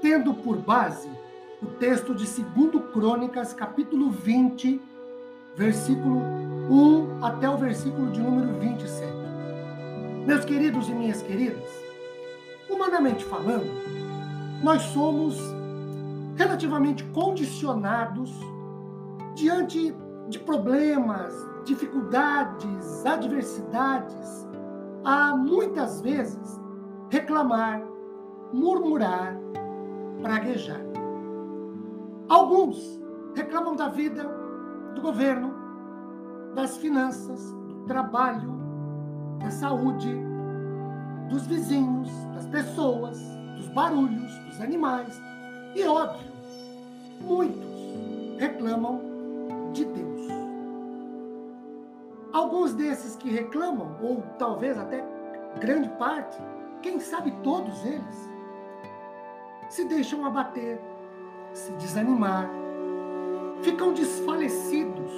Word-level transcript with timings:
tendo 0.00 0.34
por 0.34 0.56
base 0.56 1.08
o 1.62 1.66
texto 1.66 2.14
de 2.14 2.24
2 2.24 2.90
Crônicas, 2.92 3.52
capítulo 3.52 4.10
20, 4.10 4.80
versículo 5.54 6.16
1 6.70 7.24
até 7.24 7.48
o 7.48 7.56
versículo 7.58 8.10
de 8.10 8.20
número 8.20 8.58
27. 8.58 9.12
Meus 10.26 10.44
queridos 10.44 10.88
e 10.88 10.92
minhas 10.92 11.22
queridas, 11.22 11.68
humanamente 12.68 13.24
falando, 13.24 13.70
nós 14.62 14.82
somos 14.82 15.38
relativamente 16.36 17.04
condicionados 17.12 18.32
diante 19.34 19.94
de 20.28 20.38
problemas, 20.38 21.34
dificuldades, 21.64 23.04
adversidades, 23.04 24.48
a 25.04 25.36
muitas 25.36 26.00
vezes 26.00 26.60
reclamar, 27.10 27.82
murmurar, 28.52 29.36
praguejar. 30.20 30.80
Alguns 32.28 33.00
reclamam 33.34 33.74
da 33.74 33.88
vida, 33.88 34.24
do 34.94 35.00
governo, 35.00 35.52
das 36.54 36.76
finanças, 36.76 37.52
do 37.52 37.84
trabalho, 37.86 38.52
da 39.40 39.50
saúde, 39.50 40.14
dos 41.28 41.46
vizinhos, 41.46 42.08
das 42.34 42.46
pessoas, 42.46 43.18
dos 43.56 43.68
barulhos, 43.68 44.32
dos 44.46 44.60
animais. 44.60 45.20
E 45.74 45.84
óbvio, 45.84 46.30
muitos 47.20 47.70
reclamam 48.38 49.00
de 49.72 49.84
Deus. 49.84 50.28
Alguns 52.32 52.74
desses 52.74 53.16
que 53.16 53.28
reclamam, 53.28 53.96
ou 54.00 54.22
talvez 54.38 54.78
até 54.78 55.04
grande 55.60 55.88
parte, 55.90 56.38
quem 56.82 57.00
sabe 57.00 57.32
todos 57.42 57.84
eles, 57.84 58.29
se 59.70 59.84
deixam 59.84 60.26
abater, 60.26 60.80
se 61.54 61.70
desanimar, 61.74 62.50
ficam 63.62 63.94
desfalecidos, 63.94 65.12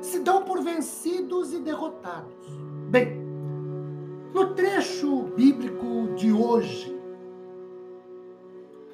se 0.00 0.20
dão 0.20 0.44
por 0.44 0.62
vencidos 0.62 1.52
e 1.52 1.58
derrotados. 1.58 2.46
Bem, 2.88 3.20
no 4.32 4.54
trecho 4.54 5.24
bíblico 5.36 6.14
de 6.14 6.32
hoje, 6.32 6.96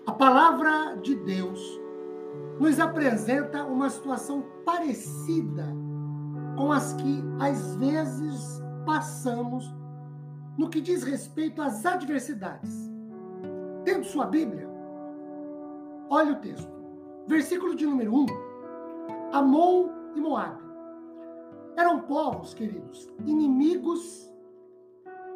a 0.06 0.12
palavra 0.12 0.96
de 0.96 1.14
Deus 1.14 1.60
nos 2.58 2.80
apresenta 2.80 3.64
uma 3.64 3.90
situação 3.90 4.44
parecida 4.64 5.66
com 6.56 6.72
as 6.72 6.94
que 6.94 7.22
às 7.38 7.76
vezes 7.76 8.62
passamos 8.86 9.64
no 10.56 10.70
que 10.70 10.80
diz 10.80 11.02
respeito 11.02 11.60
às 11.60 11.84
adversidades. 11.84 12.90
Tendo 13.84 14.04
sua 14.04 14.26
Bíblia, 14.26 14.69
Olha 16.12 16.32
o 16.32 16.36
texto. 16.36 16.68
Versículo 17.28 17.76
de 17.76 17.86
número 17.86 18.12
1. 18.12 18.26
Amon 19.32 19.90
e 20.16 20.20
Moabe. 20.20 20.60
Eram 21.76 22.00
povos, 22.00 22.52
queridos, 22.52 23.08
inimigos 23.24 24.28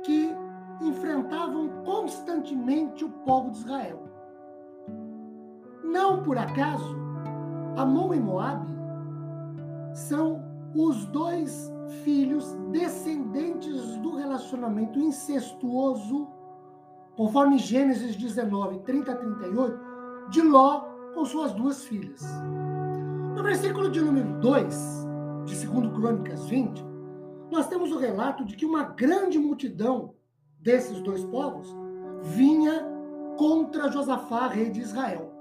que 0.02 0.34
enfrentavam 0.82 1.68
constantemente 1.84 3.04
o 3.04 3.08
povo 3.08 3.52
de 3.52 3.58
Israel. 3.58 4.02
Não 5.84 6.24
por 6.24 6.36
acaso, 6.36 6.96
Amon 7.76 8.12
e 8.12 8.18
Moabe 8.18 8.74
são 9.92 10.42
os 10.74 11.06
dois 11.06 11.72
filhos 12.02 12.52
descendentes 12.72 13.96
do 13.98 14.16
relacionamento 14.16 14.98
incestuoso, 14.98 16.26
conforme 17.16 17.58
Gênesis 17.58 18.16
19, 18.16 18.80
30 18.80 19.12
a 19.12 19.16
38, 19.16 19.83
de 20.30 20.42
Ló 20.42 20.84
com 21.14 21.24
suas 21.24 21.52
duas 21.52 21.84
filhas. 21.84 22.22
No 23.36 23.42
versículo 23.42 23.90
de 23.90 24.00
número 24.00 24.38
2, 24.40 25.06
de 25.44 25.66
2 25.66 25.92
Crônicas 25.94 26.46
20, 26.46 26.84
nós 27.50 27.68
temos 27.68 27.92
o 27.92 27.98
relato 27.98 28.44
de 28.44 28.56
que 28.56 28.66
uma 28.66 28.84
grande 28.84 29.38
multidão 29.38 30.14
desses 30.60 31.00
dois 31.02 31.24
povos 31.24 31.68
vinha 32.22 32.84
contra 33.36 33.90
Josafá, 33.90 34.48
rei 34.48 34.70
de 34.70 34.80
Israel. 34.80 35.32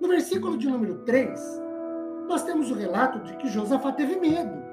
No 0.00 0.08
versículo 0.08 0.56
de 0.56 0.68
número 0.68 1.04
3, 1.04 1.40
nós 2.28 2.42
temos 2.44 2.70
o 2.70 2.74
relato 2.74 3.18
de 3.20 3.36
que 3.36 3.48
Josafá 3.48 3.92
teve 3.92 4.16
medo. 4.16 4.64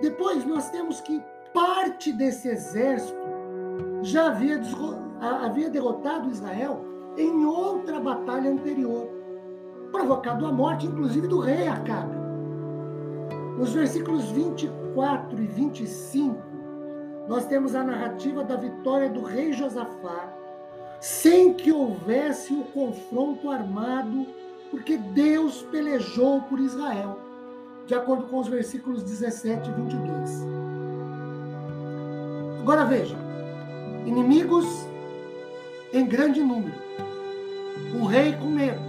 Depois, 0.00 0.46
nós 0.46 0.70
temos 0.70 1.00
que 1.00 1.22
parte 1.52 2.12
desse 2.12 2.48
exército 2.48 3.20
já 4.02 4.28
havia, 4.28 4.60
havia 5.20 5.68
derrotado 5.68 6.30
Israel 6.30 6.84
em 7.16 7.44
outra 7.44 8.00
batalha 8.00 8.50
anterior, 8.50 9.08
provocado 9.90 10.46
a 10.46 10.52
morte, 10.52 10.86
inclusive, 10.86 11.26
do 11.26 11.40
rei 11.40 11.66
Acabe. 11.66 12.16
Nos 13.58 13.72
versículos 13.72 14.24
24 14.30 15.42
e 15.42 15.46
25, 15.46 16.38
nós 17.28 17.46
temos 17.46 17.74
a 17.74 17.84
narrativa 17.84 18.42
da 18.42 18.56
vitória 18.56 19.08
do 19.08 19.22
rei 19.22 19.52
Josafá, 19.52 20.32
sem 21.00 21.54
que 21.54 21.72
houvesse 21.72 22.52
o 22.52 22.64
confronto 22.64 23.50
armado, 23.50 24.26
porque 24.70 24.96
Deus 24.96 25.62
pelejou 25.62 26.42
por 26.42 26.58
Israel, 26.58 27.18
de 27.86 27.94
acordo 27.94 28.24
com 28.24 28.38
os 28.38 28.48
versículos 28.48 29.02
17 29.02 29.68
e 29.68 29.72
22. 29.72 30.46
Agora 32.60 32.84
veja: 32.84 33.16
inimigos 34.06 34.66
em 35.92 36.06
grande 36.06 36.42
número 36.42 36.90
o 38.00 38.04
rei 38.06 38.36
com 38.36 38.46
medo. 38.46 38.80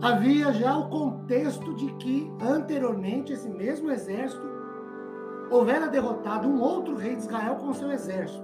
Havia 0.00 0.52
já 0.52 0.76
o 0.78 0.88
contexto 0.88 1.74
de 1.74 1.92
que, 1.94 2.32
anteriormente, 2.40 3.32
esse 3.32 3.48
mesmo 3.48 3.90
exército 3.90 4.48
houvera 5.50 5.88
derrotado 5.88 6.48
um 6.48 6.60
outro 6.60 6.96
rei 6.96 7.16
de 7.16 7.22
Israel 7.22 7.56
com 7.56 7.74
seu 7.74 7.90
exército. 7.90 8.42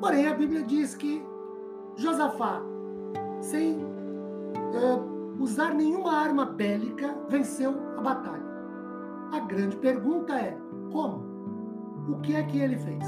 Porém, 0.00 0.26
a 0.26 0.34
Bíblia 0.34 0.62
diz 0.62 0.94
que 0.94 1.22
Josafá, 1.96 2.62
sem 3.42 3.84
uh, 3.84 5.38
usar 5.38 5.74
nenhuma 5.74 6.14
arma 6.14 6.46
bélica, 6.46 7.14
venceu 7.28 7.74
a 7.98 8.00
batalha. 8.00 8.48
A 9.32 9.40
grande 9.40 9.76
pergunta 9.76 10.32
é: 10.34 10.56
como? 10.90 11.28
O 12.08 12.20
que 12.22 12.34
é 12.34 12.42
que 12.44 12.58
ele 12.58 12.78
fez? 12.78 13.04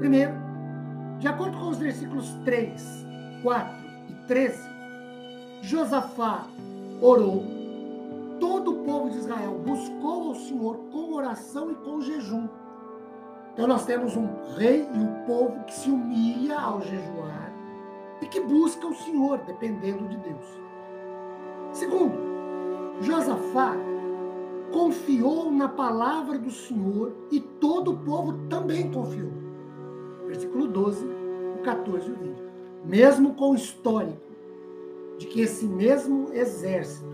Primeiro, 0.00 0.47
de 1.18 1.26
acordo 1.26 1.58
com 1.58 1.68
os 1.68 1.78
versículos 1.78 2.32
3 2.44 3.06
4 3.42 3.76
e 4.08 4.14
13, 4.26 4.68
Josafá 5.62 6.46
orou, 7.00 7.44
todo 8.40 8.72
o 8.72 8.84
povo 8.84 9.10
de 9.10 9.18
Israel 9.18 9.60
buscou 9.64 10.28
ao 10.28 10.34
Senhor 10.34 10.76
com 10.90 11.14
oração 11.14 11.70
e 11.70 11.74
com 11.76 12.00
jejum. 12.00 12.48
Então 13.52 13.66
nós 13.66 13.84
temos 13.84 14.16
um 14.16 14.28
rei 14.56 14.88
e 14.94 14.98
um 14.98 15.24
povo 15.26 15.64
que 15.64 15.74
se 15.74 15.90
humilha 15.90 16.58
ao 16.58 16.80
jejuar 16.80 17.52
e 18.20 18.26
que 18.26 18.40
busca 18.40 18.86
o 18.86 18.94
Senhor, 18.94 19.38
dependendo 19.38 20.08
de 20.08 20.16
Deus. 20.16 20.60
Segundo, 21.72 22.14
Josafá 23.00 23.74
confiou 24.72 25.50
na 25.50 25.68
palavra 25.68 26.38
do 26.38 26.50
Senhor 26.50 27.12
e 27.30 27.40
todo 27.40 27.92
o 27.92 27.98
povo 27.98 28.48
também 28.48 28.90
confiou. 28.90 29.37
Versículo 30.38 30.68
12, 30.68 31.04
o 31.04 31.62
14 31.64 32.08
e 32.08 32.12
o 32.12 32.16
20 32.16 32.48
mesmo 32.84 33.34
com 33.34 33.50
o 33.50 33.54
histórico 33.54 34.28
de 35.18 35.26
que 35.26 35.40
esse 35.40 35.66
mesmo 35.66 36.32
exército 36.32 37.08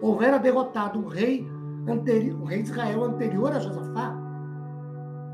houvera 0.00 0.38
derrotado 0.38 0.98
um 0.98 1.06
rei 1.06 1.46
anterior, 1.88 2.40
um 2.40 2.44
rei 2.44 2.62
de 2.62 2.70
Israel 2.70 3.02
anterior 3.04 3.50
a 3.52 3.58
Josafá, 3.58 4.14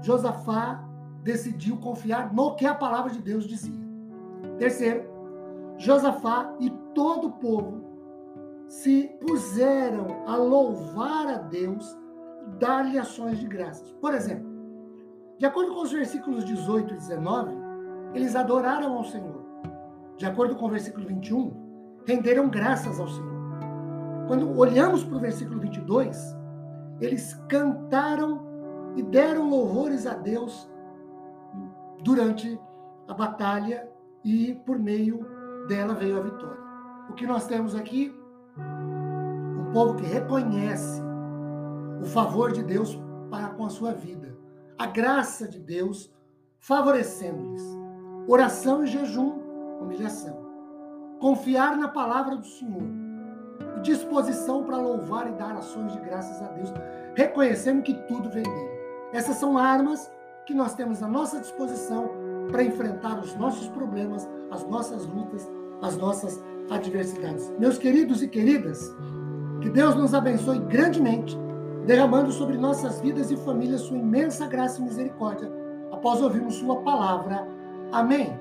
Josafá 0.02 0.84
decidiu 1.22 1.76
confiar 1.78 2.32
no 2.32 2.54
que 2.54 2.64
a 2.64 2.74
palavra 2.74 3.10
de 3.10 3.20
Deus 3.20 3.44
dizia. 3.44 3.80
Terceiro, 4.58 5.04
Josafá 5.76 6.54
e 6.60 6.70
todo 6.94 7.28
o 7.28 7.32
povo 7.32 7.84
se 8.68 9.10
puseram 9.20 10.24
a 10.26 10.36
louvar 10.36 11.26
a 11.26 11.38
Deus, 11.38 11.98
dar-lhe 12.58 12.98
ações 12.98 13.38
de 13.40 13.46
graças. 13.46 13.90
Por 14.00 14.14
exemplo, 14.14 14.50
de 15.40 15.46
acordo 15.46 15.75
com 15.75 15.81
os 15.81 15.90
versículos 15.90 16.44
18 16.44 16.92
e 16.94 16.96
19, 16.98 17.50
eles 18.14 18.37
adoraram 18.37 18.94
ao 18.94 19.04
Senhor 19.04 19.40
de 20.20 20.26
acordo 20.26 20.54
com 20.54 20.66
o 20.66 20.69
versículo 20.69 21.06
21, 21.06 21.50
renderam 22.06 22.50
graças 22.50 23.00
ao 23.00 23.08
Senhor. 23.08 23.40
Quando 24.26 24.54
olhamos 24.54 25.02
para 25.02 25.16
o 25.16 25.19
versículo 25.19 25.58
22, 25.58 26.37
eles 27.00 27.32
cantaram 27.48 28.42
e 28.96 29.02
deram 29.02 29.48
louvores 29.48 30.06
a 30.06 30.12
Deus 30.12 30.70
durante 32.04 32.60
a 33.08 33.14
batalha 33.14 33.88
e 34.22 34.60
por 34.66 34.78
meio 34.78 35.26
dela 35.69 35.94
veio 35.94 36.19
a 36.19 36.20
vitória. 36.20 36.60
O 37.08 37.14
que 37.14 37.26
nós 37.26 37.46
temos 37.46 37.75
aqui? 37.75 38.14
Um 38.58 39.72
povo 39.72 39.94
que 39.94 40.04
reconhece 40.04 41.00
o 41.98 42.04
favor 42.04 42.52
de 42.52 42.62
Deus 42.62 43.00
para 43.31 43.48
com 43.48 43.64
a 43.64 43.70
sua 43.70 43.94
vida, 43.94 44.36
a 44.81 44.87
graça 44.87 45.47
de 45.47 45.59
Deus 45.59 46.11
favorecendo-lhes. 46.59 47.62
Oração 48.27 48.82
e 48.82 48.87
jejum, 48.87 49.38
humilhação. 49.79 50.41
Confiar 51.21 51.77
na 51.77 51.87
palavra 51.87 52.35
do 52.35 52.47
Senhor. 52.47 52.88
Disposição 53.82 54.65
para 54.65 54.79
louvar 54.79 55.29
e 55.29 55.32
dar 55.32 55.55
ações 55.55 55.93
de 55.93 56.00
graças 56.00 56.41
a 56.41 56.47
Deus, 56.53 56.73
reconhecendo 57.15 57.82
que 57.82 57.93
tudo 58.09 58.31
vem 58.31 58.43
dele. 58.43 58.71
Essas 59.12 59.37
são 59.37 59.59
armas 59.59 60.11
que 60.47 60.55
nós 60.55 60.75
temos 60.75 61.03
à 61.03 61.06
nossa 61.06 61.41
disposição 61.41 62.09
para 62.50 62.65
enfrentar 62.65 63.19
os 63.19 63.35
nossos 63.37 63.69
problemas, 63.69 64.27
as 64.50 64.67
nossas 64.67 65.05
lutas, 65.05 65.47
as 65.82 65.99
nossas 65.99 66.43
adversidades. 66.71 67.53
Meus 67.59 67.77
queridos 67.77 68.23
e 68.23 68.29
queridas, 68.29 68.91
que 69.61 69.69
Deus 69.69 69.94
nos 69.94 70.15
abençoe 70.15 70.59
grandemente, 70.59 71.38
derramando 71.87 72.32
sobre 72.32 72.56
nossas 72.56 73.00
vidas 73.00 73.31
e 73.31 73.37
famílias 73.37 73.82
sua 73.82 73.97
imensa 73.97 74.47
graça 74.47 74.81
e 74.81 74.85
misericórdia, 74.85 75.50
após 75.91 76.21
ouvirmos 76.21 76.55
sua 76.55 76.77
palavra. 76.82 77.47
Amém. 77.93 78.38